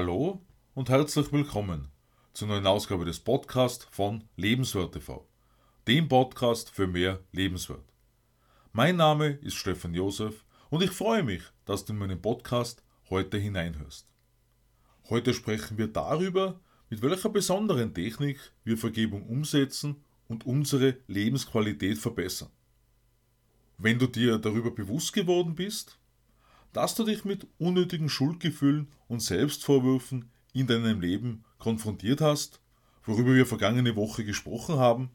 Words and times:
Hallo 0.00 0.40
und 0.74 0.90
herzlich 0.90 1.32
willkommen 1.32 1.88
zur 2.32 2.46
neuen 2.46 2.68
Ausgabe 2.68 3.04
des 3.04 3.18
Podcasts 3.18 3.84
von 3.90 4.22
Lebenswert 4.36 4.92
TV, 4.92 5.26
dem 5.88 6.08
Podcast 6.08 6.70
für 6.70 6.86
mehr 6.86 7.18
Lebenswert. 7.32 7.92
Mein 8.72 8.94
Name 8.94 9.30
ist 9.42 9.56
Stefan 9.56 9.94
Josef 9.94 10.44
und 10.70 10.84
ich 10.84 10.92
freue 10.92 11.24
mich, 11.24 11.42
dass 11.64 11.84
du 11.84 11.94
in 11.94 11.98
meinen 11.98 12.22
Podcast 12.22 12.84
heute 13.10 13.38
hineinhörst. 13.38 14.06
Heute 15.08 15.34
sprechen 15.34 15.78
wir 15.78 15.88
darüber, 15.88 16.60
mit 16.90 17.02
welcher 17.02 17.30
besonderen 17.30 17.92
Technik 17.92 18.38
wir 18.62 18.78
Vergebung 18.78 19.26
umsetzen 19.26 20.04
und 20.28 20.46
unsere 20.46 20.98
Lebensqualität 21.08 21.98
verbessern. 21.98 22.50
Wenn 23.78 23.98
du 23.98 24.06
dir 24.06 24.38
darüber 24.38 24.70
bewusst 24.70 25.12
geworden 25.12 25.56
bist, 25.56 25.97
dass 26.72 26.94
du 26.94 27.04
dich 27.04 27.24
mit 27.24 27.46
unnötigen 27.58 28.08
Schuldgefühlen 28.08 28.88
und 29.08 29.20
Selbstvorwürfen 29.20 30.30
in 30.52 30.66
deinem 30.66 31.00
Leben 31.00 31.44
konfrontiert 31.58 32.20
hast, 32.20 32.60
worüber 33.04 33.34
wir 33.34 33.46
vergangene 33.46 33.96
Woche 33.96 34.24
gesprochen 34.24 34.76
haben, 34.76 35.10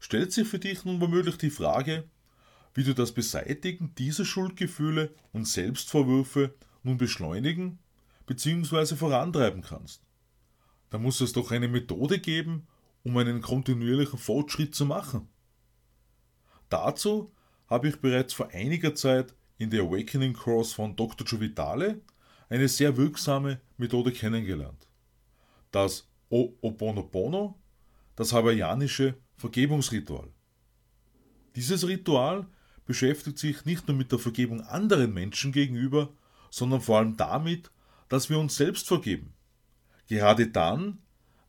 stellt 0.00 0.32
sich 0.32 0.48
für 0.48 0.58
dich 0.58 0.84
nun 0.84 1.00
womöglich 1.00 1.38
die 1.38 1.50
Frage, 1.50 2.04
wie 2.74 2.84
du 2.84 2.94
das 2.94 3.12
Beseitigen 3.12 3.94
dieser 3.96 4.24
Schuldgefühle 4.24 5.14
und 5.32 5.46
Selbstvorwürfe 5.46 6.54
nun 6.82 6.96
beschleunigen 6.96 7.78
bzw. 8.26 8.96
vorantreiben 8.96 9.62
kannst. 9.62 10.02
Da 10.90 10.98
muss 10.98 11.20
es 11.20 11.32
doch 11.32 11.50
eine 11.50 11.68
Methode 11.68 12.18
geben, 12.18 12.66
um 13.04 13.16
einen 13.16 13.40
kontinuierlichen 13.40 14.18
Fortschritt 14.18 14.74
zu 14.74 14.86
machen. 14.86 15.28
Dazu 16.68 17.32
habe 17.66 17.88
ich 17.88 18.00
bereits 18.00 18.32
vor 18.32 18.48
einiger 18.50 18.94
Zeit 18.94 19.34
in 19.62 19.70
der 19.70 19.82
Awakening 19.82 20.32
Course 20.32 20.74
von 20.74 20.96
Dr. 20.96 21.24
Joe 21.24 21.40
Vitale 21.40 22.00
eine 22.48 22.66
sehr 22.68 22.96
wirksame 22.96 23.60
Methode 23.76 24.10
kennengelernt. 24.10 24.88
Das 25.70 26.08
Oponopono, 26.28 27.58
das 28.16 28.32
hawaiianische 28.32 29.14
Vergebungsritual. 29.36 30.28
Dieses 31.54 31.86
Ritual 31.86 32.46
beschäftigt 32.86 33.38
sich 33.38 33.64
nicht 33.64 33.86
nur 33.86 33.96
mit 33.96 34.10
der 34.10 34.18
Vergebung 34.18 34.62
anderen 34.62 35.14
Menschen 35.14 35.52
gegenüber, 35.52 36.12
sondern 36.50 36.80
vor 36.80 36.98
allem 36.98 37.16
damit, 37.16 37.70
dass 38.08 38.28
wir 38.28 38.38
uns 38.38 38.56
selbst 38.56 38.88
vergeben. 38.88 39.32
Gerade 40.08 40.48
dann, 40.48 40.98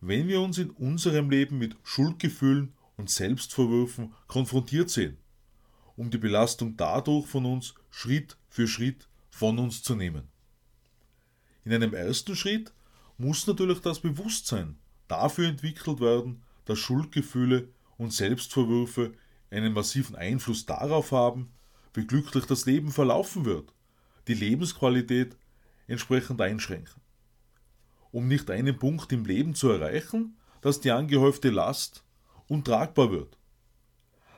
wenn 0.01 0.27
wir 0.27 0.39
uns 0.39 0.59
in 0.59 0.69
unserem 0.69 1.31
Leben 1.31 1.57
mit 1.57 1.75
Schuldgefühlen 1.83 2.73
und 2.95 3.09
Selbstvorwürfen 3.09 4.13
konfrontiert 4.27 4.91
sehen, 4.91 5.17
um 5.95 6.09
die 6.09 6.17
Belastung 6.17 6.75
dadurch 6.77 7.27
von 7.27 7.45
uns 7.45 7.75
Schritt 7.89 8.37
für 8.49 8.67
Schritt 8.67 9.07
von 9.29 9.59
uns 9.59 9.83
zu 9.83 9.95
nehmen. 9.95 10.27
In 11.65 11.73
einem 11.73 11.93
ersten 11.93 12.35
Schritt 12.35 12.73
muss 13.17 13.47
natürlich 13.47 13.79
das 13.79 13.99
Bewusstsein 13.99 14.77
dafür 15.07 15.47
entwickelt 15.47 15.99
werden, 15.99 16.43
dass 16.65 16.79
Schuldgefühle 16.79 17.69
und 17.97 18.13
Selbstvorwürfe 18.13 19.13
einen 19.49 19.73
massiven 19.73 20.15
Einfluss 20.15 20.65
darauf 20.65 21.11
haben, 21.11 21.51
wie 21.93 22.05
glücklich 22.05 22.45
das 22.45 22.65
Leben 22.65 22.91
verlaufen 22.91 23.45
wird, 23.45 23.73
die 24.27 24.33
Lebensqualität 24.33 25.37
entsprechend 25.87 26.41
einschränken. 26.41 27.01
Um 28.11 28.27
nicht 28.27 28.49
einen 28.49 28.77
Punkt 28.77 29.11
im 29.11 29.25
Leben 29.25 29.55
zu 29.55 29.69
erreichen, 29.69 30.37
dass 30.61 30.81
die 30.81 30.91
angehäufte 30.91 31.49
Last 31.49 32.03
untragbar 32.47 33.11
wird. 33.11 33.37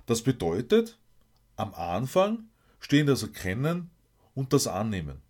Das 0.06 0.22
bedeutet, 0.22 1.00
am 1.56 1.73
Anfang 1.73 2.50
stehen 2.80 3.08
das 3.08 3.23
Erkennen 3.23 3.89
und 4.34 4.53
das 4.53 4.67
Annehmen. 4.67 5.22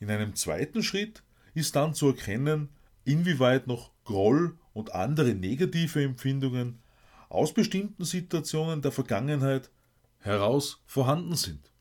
In 0.00 0.10
einem 0.10 0.34
zweiten 0.34 0.82
Schritt 0.82 1.22
ist 1.54 1.76
dann 1.76 1.94
zu 1.94 2.08
erkennen, 2.08 2.68
inwieweit 3.04 3.66
noch 3.66 3.92
Groll 4.04 4.58
und 4.72 4.94
andere 4.94 5.34
negative 5.34 6.02
Empfindungen 6.02 6.80
aus 7.28 7.54
bestimmten 7.54 8.04
Situationen 8.04 8.82
der 8.82 8.92
Vergangenheit 8.92 9.70
heraus 10.18 10.82
vorhanden 10.86 11.36
sind. 11.36 11.72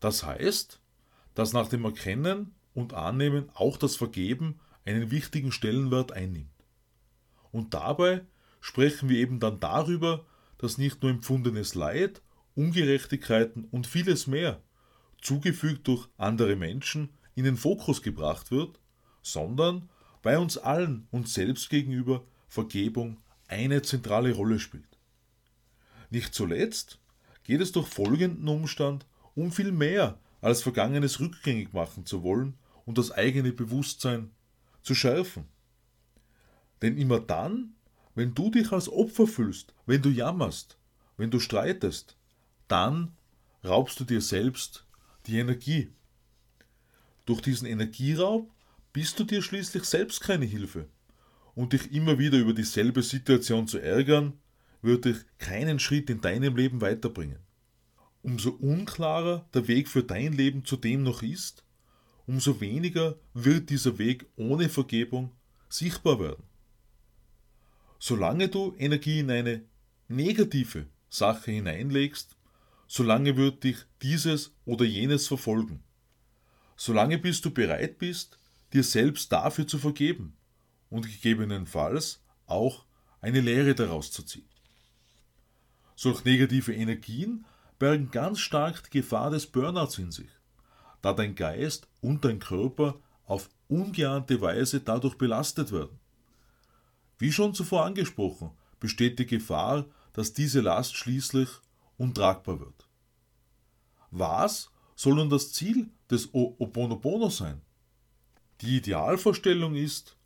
Das 0.00 0.24
heißt, 0.24 0.80
dass 1.34 1.52
nach 1.52 1.68
dem 1.68 1.84
Erkennen 1.84 2.54
und 2.74 2.94
Annehmen 2.94 3.50
auch 3.54 3.76
das 3.76 3.96
Vergeben 3.96 4.60
einen 4.84 5.10
wichtigen 5.10 5.52
Stellenwert 5.52 6.12
einnimmt. 6.12 6.50
Und 7.50 7.74
dabei 7.74 8.24
sprechen 8.60 9.08
wir 9.08 9.18
eben 9.18 9.40
dann 9.40 9.60
darüber, 9.60 10.24
dass 10.58 10.78
nicht 10.78 11.02
nur 11.02 11.10
empfundenes 11.10 11.74
Leid, 11.74 12.22
Ungerechtigkeiten 12.54 13.64
und 13.64 13.86
vieles 13.86 14.26
mehr, 14.26 14.60
zugefügt 15.20 15.86
durch 15.88 16.08
andere 16.16 16.56
Menschen, 16.56 17.10
in 17.34 17.44
den 17.44 17.56
Fokus 17.56 18.02
gebracht 18.02 18.50
wird, 18.50 18.80
sondern 19.22 19.88
bei 20.22 20.38
uns 20.38 20.58
allen 20.58 21.06
uns 21.12 21.34
selbst 21.34 21.70
gegenüber 21.70 22.24
Vergebung 22.48 23.18
eine 23.46 23.82
zentrale 23.82 24.32
Rolle 24.32 24.58
spielt. 24.58 24.98
Nicht 26.10 26.34
zuletzt 26.34 26.98
geht 27.44 27.60
es 27.60 27.72
durch 27.72 27.86
folgenden 27.86 28.48
Umstand 28.48 29.06
um 29.34 29.52
viel 29.52 29.70
mehr 29.70 30.18
als 30.40 30.62
Vergangenes 30.62 31.20
rückgängig 31.20 31.72
machen 31.72 32.06
zu 32.06 32.22
wollen 32.22 32.58
und 32.84 32.98
das 32.98 33.12
eigene 33.12 33.52
Bewusstsein 33.52 34.32
zu 34.82 34.94
schärfen. 34.94 35.44
Denn 36.82 36.96
immer 36.96 37.20
dann, 37.20 37.74
wenn 38.18 38.34
du 38.34 38.50
dich 38.50 38.72
als 38.72 38.88
Opfer 38.88 39.28
fühlst, 39.28 39.72
wenn 39.86 40.02
du 40.02 40.08
jammerst, 40.08 40.76
wenn 41.18 41.30
du 41.30 41.38
streitest, 41.38 42.16
dann 42.66 43.16
raubst 43.64 44.00
du 44.00 44.04
dir 44.04 44.20
selbst 44.20 44.84
die 45.26 45.38
Energie. 45.38 45.92
Durch 47.26 47.40
diesen 47.40 47.68
Energieraub 47.68 48.50
bist 48.92 49.20
du 49.20 49.24
dir 49.24 49.40
schließlich 49.40 49.84
selbst 49.84 50.20
keine 50.20 50.46
Hilfe 50.46 50.88
und 51.54 51.74
dich 51.74 51.92
immer 51.92 52.18
wieder 52.18 52.38
über 52.38 52.54
dieselbe 52.54 53.04
Situation 53.04 53.68
zu 53.68 53.78
ärgern, 53.78 54.32
wird 54.82 55.04
dich 55.04 55.18
keinen 55.38 55.78
Schritt 55.78 56.10
in 56.10 56.20
deinem 56.20 56.56
Leben 56.56 56.80
weiterbringen. 56.80 57.38
Umso 58.22 58.50
unklarer 58.50 59.48
der 59.54 59.68
Weg 59.68 59.86
für 59.86 60.02
dein 60.02 60.32
Leben 60.32 60.64
zudem 60.64 61.04
noch 61.04 61.22
ist, 61.22 61.62
umso 62.26 62.60
weniger 62.60 63.14
wird 63.32 63.70
dieser 63.70 63.96
Weg 63.98 64.26
ohne 64.34 64.68
Vergebung 64.68 65.30
sichtbar 65.68 66.18
werden. 66.18 66.47
Solange 67.98 68.48
du 68.48 68.74
Energie 68.78 69.20
in 69.20 69.30
eine 69.30 69.62
negative 70.08 70.86
Sache 71.08 71.50
hineinlegst, 71.50 72.36
solange 72.86 73.36
wird 73.36 73.64
dich 73.64 73.78
dieses 74.02 74.54
oder 74.64 74.84
jenes 74.84 75.26
verfolgen. 75.26 75.82
Solange 76.76 77.18
bis 77.18 77.40
du 77.40 77.50
bereit 77.50 77.98
bist, 77.98 78.38
dir 78.72 78.84
selbst 78.84 79.32
dafür 79.32 79.66
zu 79.66 79.78
vergeben 79.78 80.36
und 80.90 81.06
gegebenenfalls 81.06 82.22
auch 82.46 82.84
eine 83.20 83.40
Lehre 83.40 83.74
daraus 83.74 84.12
zu 84.12 84.22
ziehen. 84.22 84.48
Solch 85.96 86.24
negative 86.24 86.72
Energien 86.72 87.44
bergen 87.78 88.10
ganz 88.10 88.38
stark 88.38 88.84
die 88.84 89.00
Gefahr 89.00 89.30
des 89.30 89.46
Burnouts 89.46 89.98
in 89.98 90.12
sich, 90.12 90.30
da 91.02 91.12
dein 91.12 91.34
Geist 91.34 91.88
und 92.00 92.24
dein 92.24 92.38
Körper 92.38 93.00
auf 93.24 93.50
ungeahnte 93.68 94.40
Weise 94.40 94.80
dadurch 94.80 95.16
belastet 95.16 95.72
werden. 95.72 95.98
Wie 97.18 97.32
schon 97.32 97.54
zuvor 97.54 97.84
angesprochen, 97.84 98.50
besteht 98.80 99.18
die 99.18 99.26
Gefahr, 99.26 99.86
dass 100.12 100.32
diese 100.32 100.60
Last 100.60 100.96
schließlich 100.96 101.48
untragbar 101.96 102.60
wird. 102.60 102.88
Was 104.10 104.70
soll 104.94 105.16
nun 105.16 105.30
das 105.30 105.52
Ziel 105.52 105.90
des 106.10 106.32
Oponopono 106.32 107.28
sein? 107.28 107.60
Die 108.60 108.78
Idealvorstellung 108.78 109.74
ist, 109.74 110.16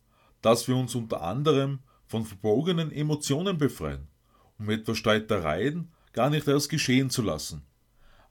dass 0.41 0.67
wir 0.67 0.75
uns 0.75 0.95
unter 0.95 1.21
anderem 1.21 1.79
von 2.05 2.25
verbogenen 2.25 2.91
Emotionen 2.91 3.57
befreien, 3.57 4.07
um 4.59 4.69
etwa 4.69 4.95
Streitereien 4.95 5.91
gar 6.11 6.29
nicht 6.29 6.47
erst 6.47 6.69
geschehen 6.69 7.09
zu 7.09 7.21
lassen, 7.21 7.63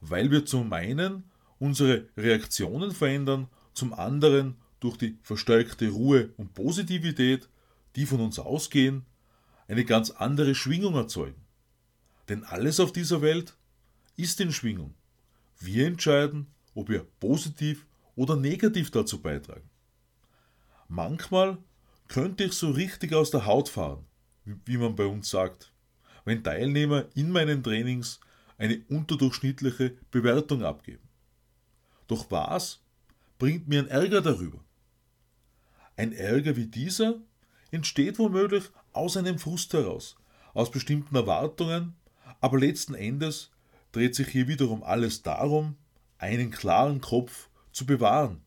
weil 0.00 0.30
wir 0.30 0.46
zum 0.46 0.72
einen 0.72 1.24
unsere 1.58 2.08
Reaktionen 2.16 2.92
verändern, 2.92 3.48
zum 3.72 3.92
anderen 3.92 4.56
durch 4.80 4.96
die 4.96 5.18
verstärkte 5.22 5.88
Ruhe 5.88 6.30
und 6.36 6.54
Positivität, 6.54 7.48
die 7.96 8.06
von 8.06 8.20
uns 8.20 8.38
ausgehen, 8.38 9.06
eine 9.68 9.84
ganz 9.84 10.10
andere 10.10 10.54
Schwingung 10.54 10.94
erzeugen. 10.94 11.42
Denn 12.28 12.44
alles 12.44 12.80
auf 12.80 12.92
dieser 12.92 13.22
Welt 13.22 13.56
ist 14.16 14.40
in 14.40 14.52
Schwingung. 14.52 14.94
Wir 15.58 15.86
entscheiden, 15.86 16.46
ob 16.74 16.88
wir 16.88 17.06
positiv 17.20 17.86
oder 18.16 18.36
negativ 18.36 18.90
dazu 18.90 19.20
beitragen. 19.20 19.68
Manchmal 20.88 21.58
könnte 22.08 22.44
ich 22.44 22.52
so 22.52 22.70
richtig 22.70 23.14
aus 23.14 23.30
der 23.30 23.46
Haut 23.46 23.68
fahren, 23.68 24.04
wie 24.44 24.76
man 24.76 24.94
bei 24.94 25.06
uns 25.06 25.30
sagt, 25.30 25.72
wenn 26.24 26.44
Teilnehmer 26.44 27.06
in 27.14 27.30
meinen 27.30 27.62
Trainings 27.62 28.20
eine 28.58 28.82
unterdurchschnittliche 28.88 29.96
Bewertung 30.10 30.62
abgeben. 30.62 31.08
Doch 32.06 32.30
was 32.30 32.80
bringt 33.38 33.68
mir 33.68 33.80
ein 33.80 33.88
Ärger 33.88 34.20
darüber? 34.20 34.62
Ein 35.96 36.12
Ärger 36.12 36.56
wie 36.56 36.66
dieser 36.66 37.20
entsteht 37.72 38.20
womöglich 38.20 38.64
aus 38.92 39.16
einem 39.16 39.40
Frust 39.40 39.72
heraus, 39.72 40.16
aus 40.54 40.70
bestimmten 40.70 41.16
Erwartungen, 41.16 41.96
aber 42.40 42.60
letzten 42.60 42.94
Endes 42.94 43.50
dreht 43.90 44.14
sich 44.14 44.28
hier 44.28 44.46
wiederum 44.46 44.84
alles 44.84 45.22
darum, 45.22 45.76
einen 46.18 46.50
klaren 46.52 47.00
Kopf 47.00 47.48
zu 47.72 47.84
bewahren, 47.84 48.42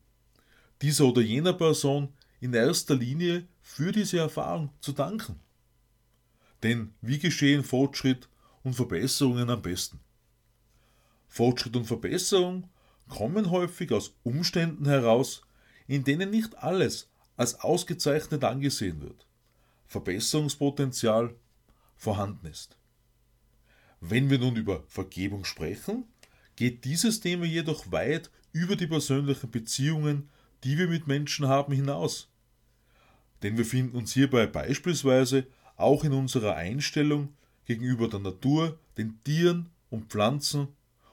dieser 0.80 1.04
oder 1.04 1.20
jener 1.20 1.52
Person 1.52 2.14
in 2.40 2.54
erster 2.54 2.94
Linie 2.94 3.46
für 3.60 3.92
diese 3.92 4.18
Erfahrung 4.18 4.70
zu 4.80 4.92
danken. 4.92 5.40
Denn 6.62 6.94
wie 7.00 7.18
geschehen 7.18 7.64
Fortschritt 7.64 8.28
und 8.62 8.74
Verbesserungen 8.74 9.50
am 9.50 9.62
besten? 9.62 10.00
Fortschritt 11.28 11.76
und 11.76 11.84
Verbesserung 11.84 12.70
kommen 13.08 13.50
häufig 13.50 13.92
aus 13.92 14.14
Umständen 14.22 14.86
heraus, 14.86 15.42
in 15.86 16.04
denen 16.04 16.30
nicht 16.30 16.56
alles 16.58 17.08
als 17.36 17.60
ausgezeichnet 17.60 18.44
angesehen 18.44 19.00
wird, 19.00 19.26
Verbesserungspotenzial 19.86 21.34
vorhanden 21.96 22.46
ist. 22.46 22.78
Wenn 24.00 24.30
wir 24.30 24.38
nun 24.38 24.56
über 24.56 24.84
Vergebung 24.88 25.44
sprechen, 25.44 26.04
geht 26.56 26.84
dieses 26.84 27.20
Thema 27.20 27.44
jedoch 27.44 27.90
weit 27.92 28.30
über 28.52 28.76
die 28.76 28.86
persönlichen 28.86 29.50
Beziehungen, 29.50 30.28
die 30.64 30.78
wir 30.78 30.88
mit 30.88 31.06
Menschen 31.06 31.46
haben, 31.48 31.72
hinaus. 31.72 32.28
Denn 33.42 33.58
wir 33.58 33.66
finden 33.66 33.96
uns 33.96 34.14
hierbei 34.14 34.46
beispielsweise 34.46 35.46
auch 35.76 36.04
in 36.04 36.12
unserer 36.12 36.56
Einstellung 36.56 37.34
gegenüber 37.66 38.08
der 38.08 38.20
Natur, 38.20 38.78
den 38.96 39.22
Tieren 39.24 39.70
und 39.90 40.10
Pflanzen, 40.10 40.68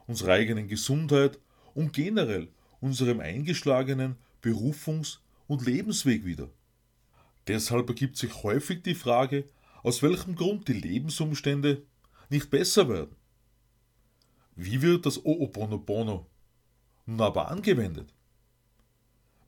unserer 0.07 0.33
eigenen 0.33 0.67
Gesundheit 0.67 1.39
und 1.73 1.93
generell 1.93 2.47
unserem 2.79 3.19
eingeschlagenen 3.19 4.15
Berufungs- 4.41 5.22
und 5.47 5.65
Lebensweg 5.65 6.25
wieder. 6.25 6.49
Deshalb 7.47 7.89
ergibt 7.89 8.17
sich 8.17 8.43
häufig 8.43 8.83
die 8.83 8.95
Frage, 8.95 9.45
aus 9.83 10.01
welchem 10.01 10.35
Grund 10.35 10.67
die 10.67 10.73
Lebensumstände 10.73 11.83
nicht 12.29 12.49
besser 12.49 12.87
werden. 12.87 13.15
Wie 14.55 14.81
wird 14.81 15.05
das 15.05 15.25
Ooponopono 15.25 16.25
nun 17.05 17.21
aber 17.21 17.49
angewendet? 17.49 18.13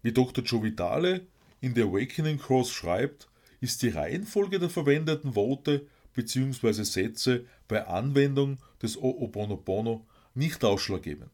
Wie 0.02 0.12
Dr. 0.12 0.44
Joe 0.44 0.64
Vitale 0.64 1.28
in 1.62 1.74
The 1.74 1.84
Awakening 1.84 2.38
Course 2.38 2.72
schreibt, 2.72 3.30
ist 3.62 3.82
die 3.82 3.90
Reihenfolge 3.90 4.60
der 4.60 4.70
verwendeten 4.70 5.36
Worte 5.36 5.88
bzw. 6.14 6.84
Sätze 6.84 7.46
bei 7.68 7.88
Anwendung 7.88 8.58
des 8.82 8.98
Ooponopono 8.98 10.06
nicht 10.34 10.64
ausschlaggebend. 10.64 11.32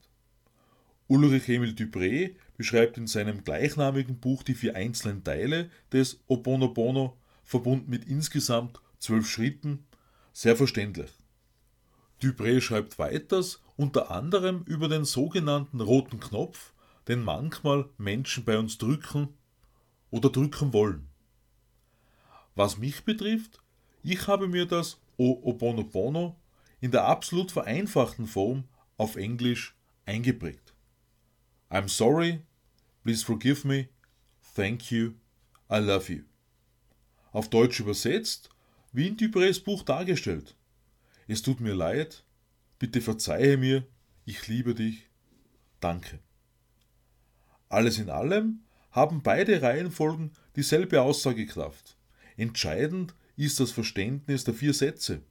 Ulrich 1.11 1.49
Emil 1.49 1.73
Dupré 1.73 2.35
beschreibt 2.55 2.97
in 2.97 3.05
seinem 3.05 3.43
gleichnamigen 3.43 4.21
Buch 4.21 4.43
die 4.43 4.53
vier 4.53 4.77
einzelnen 4.77 5.25
Teile 5.25 5.69
des 5.91 6.21
Oponopono, 6.27 7.17
verbunden 7.43 7.89
mit 7.89 8.05
insgesamt 8.05 8.79
zwölf 8.97 9.29
Schritten, 9.29 9.85
sehr 10.31 10.55
verständlich. 10.55 11.11
Dupré 12.21 12.61
schreibt 12.61 12.97
weiters 12.97 13.61
unter 13.75 14.09
anderem 14.09 14.63
über 14.63 14.87
den 14.87 15.03
sogenannten 15.03 15.81
roten 15.81 16.21
Knopf, 16.21 16.71
den 17.09 17.25
manchmal 17.25 17.89
Menschen 17.97 18.45
bei 18.45 18.57
uns 18.57 18.77
drücken 18.77 19.27
oder 20.11 20.29
drücken 20.29 20.71
wollen. 20.71 21.09
Was 22.55 22.77
mich 22.77 23.03
betrifft, 23.03 23.61
ich 24.01 24.29
habe 24.29 24.47
mir 24.47 24.65
das 24.65 24.97
Oponopono 25.17 26.37
in 26.79 26.91
der 26.91 27.03
absolut 27.03 27.51
vereinfachten 27.51 28.27
Form 28.27 28.63
auf 28.95 29.17
Englisch 29.17 29.75
eingeprägt. 30.05 30.70
I'm 31.71 31.87
sorry, 31.87 32.41
please 33.01 33.23
forgive 33.23 33.63
me, 33.63 33.87
thank 34.55 34.91
you, 34.91 35.13
I 35.69 35.79
love 35.79 36.11
you. 36.11 36.23
Auf 37.31 37.49
Deutsch 37.49 37.79
übersetzt, 37.79 38.49
wie 38.91 39.07
in 39.07 39.15
Duprés 39.15 39.63
Buch 39.63 39.83
dargestellt. 39.83 40.57
Es 41.29 41.41
tut 41.41 41.61
mir 41.61 41.73
leid, 41.73 42.25
bitte 42.77 42.99
verzeihe 42.99 43.55
mir, 43.55 43.87
ich 44.25 44.49
liebe 44.49 44.75
dich, 44.75 45.07
danke. 45.79 46.19
Alles 47.69 47.99
in 47.99 48.09
allem 48.09 48.65
haben 48.91 49.23
beide 49.23 49.61
Reihenfolgen 49.61 50.33
dieselbe 50.57 51.01
Aussagekraft. 51.01 51.95
Entscheidend 52.35 53.15
ist 53.37 53.61
das 53.61 53.71
Verständnis 53.71 54.43
der 54.43 54.55
vier 54.55 54.73
Sätze, 54.73 55.21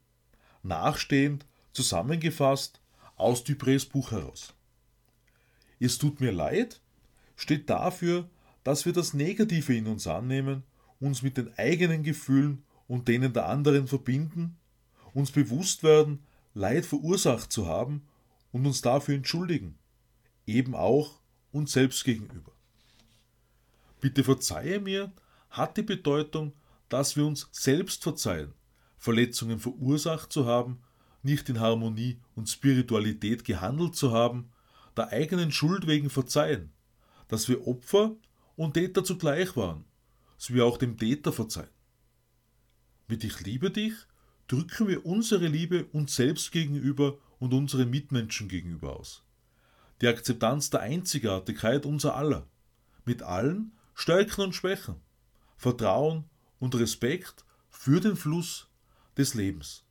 nachstehend 0.63 1.45
zusammengefasst 1.71 2.81
aus 3.15 3.45
Duprés 3.45 3.87
Buch 3.87 4.09
heraus. 4.09 4.55
Es 5.81 5.97
tut 5.97 6.21
mir 6.21 6.31
leid 6.31 6.79
steht 7.41 7.69
dafür, 7.69 8.29
dass 8.63 8.85
wir 8.85 8.93
das 8.93 9.13
Negative 9.13 9.75
in 9.75 9.87
uns 9.87 10.05
annehmen, 10.05 10.63
uns 10.99 11.23
mit 11.23 11.37
den 11.37 11.51
eigenen 11.57 12.03
Gefühlen 12.03 12.63
und 12.87 13.07
denen 13.07 13.33
der 13.33 13.47
anderen 13.47 13.87
verbinden, 13.87 14.57
uns 15.13 15.31
bewusst 15.31 15.83
werden, 15.83 16.19
Leid 16.53 16.85
verursacht 16.85 17.51
zu 17.51 17.65
haben 17.65 18.05
und 18.51 18.65
uns 18.65 18.81
dafür 18.81 19.15
entschuldigen, 19.15 19.79
eben 20.45 20.75
auch 20.75 21.19
uns 21.51 21.71
selbst 21.71 22.03
gegenüber. 22.03 22.51
Bitte 24.01 24.23
verzeihe 24.23 24.79
mir 24.79 25.11
hat 25.49 25.77
die 25.77 25.83
Bedeutung, 25.83 26.53
dass 26.89 27.15
wir 27.15 27.25
uns 27.25 27.49
selbst 27.53 28.03
verzeihen, 28.03 28.53
Verletzungen 28.97 29.59
verursacht 29.59 30.31
zu 30.31 30.45
haben 30.45 30.83
nicht 31.23 31.49
in 31.49 31.59
Harmonie 31.59 32.19
und 32.35 32.49
Spiritualität 32.49 33.45
gehandelt 33.45 33.95
zu 33.95 34.11
haben, 34.11 34.51
der 34.97 35.09
eigenen 35.09 35.51
Schuld 35.51 35.87
wegen 35.87 36.09
verzeihen, 36.09 36.71
dass 37.27 37.47
wir 37.47 37.67
Opfer 37.67 38.15
und 38.55 38.73
Täter 38.73 39.03
zugleich 39.03 39.55
waren, 39.55 39.85
sowie 40.37 40.61
auch 40.61 40.77
dem 40.77 40.97
Täter 40.97 41.31
verzeihen. 41.31 41.69
Mit 43.07 43.23
Ich 43.23 43.39
liebe 43.41 43.71
dich 43.71 43.93
drücken 44.47 44.89
wir 44.89 45.05
unsere 45.05 45.47
Liebe 45.47 45.85
uns 45.93 46.15
selbst 46.15 46.51
gegenüber 46.51 47.17
und 47.39 47.53
unseren 47.53 47.89
Mitmenschen 47.89 48.49
gegenüber 48.49 48.97
aus. 48.97 49.23
Die 50.01 50.07
Akzeptanz 50.07 50.69
der 50.69 50.81
Einzigartigkeit 50.81 51.85
unser 51.85 52.15
aller, 52.15 52.47
mit 53.05 53.21
allen 53.23 53.71
Stärken 53.93 54.41
und 54.41 54.53
Schwächen, 54.53 54.95
Vertrauen 55.55 56.25
und 56.59 56.75
Respekt 56.75 57.45
für 57.69 58.01
den 58.01 58.15
Fluss 58.17 58.67
des 59.17 59.35
Lebens. 59.35 59.85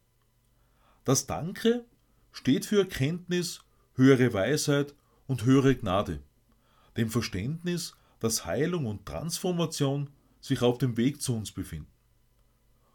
Das 1.05 1.27
Danke 1.27 1.87
steht 2.33 2.67
für 2.67 2.81
Erkenntnis, 2.81 3.63
höhere 3.95 4.33
Weisheit 4.33 4.95
und 5.27 5.45
höhere 5.45 5.75
Gnade, 5.77 6.21
dem 6.97 7.11
Verständnis, 7.11 7.95
dass 8.19 8.45
Heilung 8.45 8.87
und 8.87 9.07
Transformation 9.07 10.11
sich 10.41 10.63
auf 10.63 10.79
dem 10.79 10.97
Weg 10.97 11.23
zu 11.23 11.35
uns 11.35 11.53
befinden. 11.53 11.91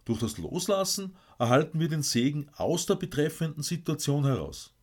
Durch 0.06 0.20
das 0.20 0.38
Loslassen 0.38 1.16
erhalten 1.40 1.80
wir 1.80 1.90
den 1.90 2.04
Segen 2.04 2.48
aus 2.56 2.86
der 2.86 2.96
betreffenden 2.96 3.64
Situation 3.64 4.26
heraus. 4.26 4.74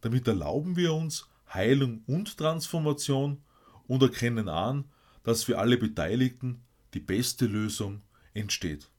Damit 0.00 0.26
erlauben 0.28 0.76
wir 0.76 0.94
uns 0.94 1.28
Heilung 1.52 2.02
und 2.06 2.36
Transformation 2.38 3.42
und 3.86 4.02
erkennen 4.02 4.48
an, 4.48 4.86
dass 5.22 5.44
für 5.44 5.58
alle 5.58 5.76
Beteiligten 5.76 6.62
die 6.94 7.00
beste 7.00 7.46
Lösung 7.46 8.02
entsteht. 8.32 8.90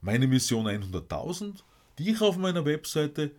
Meine 0.00 0.26
Mission 0.26 0.66
100.000 0.66 1.62
die 1.98 2.10
ich 2.10 2.20
auf 2.20 2.36
meiner 2.36 2.64
Webseite 2.64 3.32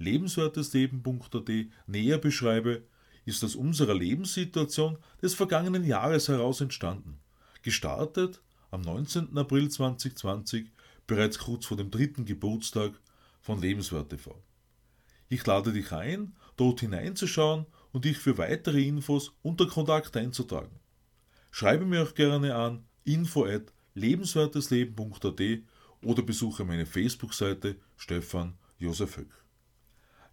www.lebenswertesleben.at 0.00 1.50
näher 1.86 2.18
beschreibe, 2.18 2.82
ist 3.26 3.44
aus 3.44 3.54
unserer 3.54 3.94
Lebenssituation 3.94 4.98
des 5.22 5.34
vergangenen 5.34 5.84
Jahres 5.84 6.28
heraus 6.28 6.60
entstanden. 6.60 7.20
Gestartet 7.62 8.40
am 8.70 8.80
19. 8.80 9.36
April 9.36 9.68
2020, 9.68 10.72
bereits 11.06 11.38
kurz 11.38 11.66
vor 11.66 11.76
dem 11.76 11.90
dritten 11.90 12.24
Geburtstag 12.24 12.92
von 13.40 13.60
Lebenswert 13.60 14.10
TV. 14.10 14.42
Ich 15.28 15.46
lade 15.46 15.72
dich 15.72 15.92
ein, 15.92 16.34
dort 16.56 16.80
hineinzuschauen 16.80 17.66
und 17.92 18.04
dich 18.04 18.18
für 18.18 18.38
weitere 18.38 18.82
Infos 18.82 19.32
unter 19.42 19.66
Kontakt 19.66 20.16
einzutragen. 20.16 20.80
Schreibe 21.50 21.84
mir 21.84 22.02
auch 22.02 22.14
gerne 22.14 22.54
an 22.54 22.84
info 23.04 23.44
at 23.44 23.72
lebenswertesleben.at 23.94 25.40
oder 26.02 26.22
besuche 26.22 26.64
meine 26.64 26.86
Facebook-Seite 26.86 27.76
Stefan 27.96 28.54
Josef 28.78 29.18
Höck. 29.18 29.40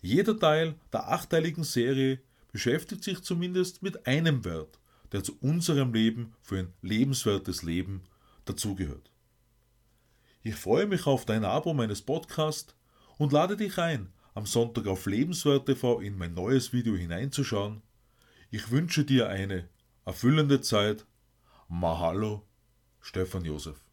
Jeder 0.02 0.38
Teil 0.38 0.76
der 0.94 1.10
achteiligen 1.10 1.64
Serie 1.64 2.20
beschäftigt 2.52 3.04
sich 3.04 3.22
zumindest 3.22 3.82
mit 3.84 4.08
einem 4.08 4.46
Wert, 4.46 4.80
der 5.12 5.24
zu 5.24 5.38
unserem 5.40 5.94
Leben 5.94 6.34
für 6.42 6.60
ein 6.60 6.74
lebenswertes 6.82 7.64
Leben 7.64 8.04
dazugehört. 8.46 9.12
Ich 10.44 10.56
freue 10.56 10.86
mich 10.86 11.06
auf 11.08 11.26
dein 11.26 11.44
Abo 11.44 11.74
meines 11.74 12.02
Podcasts 12.02 12.76
und 13.18 13.32
lade 13.32 13.58
dich 13.58 13.78
ein, 13.80 14.14
am 14.34 14.46
Sonntag 14.46 14.88
auf 14.88 15.06
Lebenswert 15.08 15.66
TV 15.66 16.00
in 16.00 16.18
mein 16.18 16.34
neues 16.34 16.72
Video 16.72 16.96
hineinzuschauen. 16.96 17.82
Ich 18.52 18.72
wünsche 18.72 19.04
dir 19.04 19.28
eine 19.28 19.68
erfüllende 20.06 20.62
Zeit. 20.62 21.06
Mahalo, 21.68 22.48
Stefan 23.02 23.44
Josef. 23.44 23.87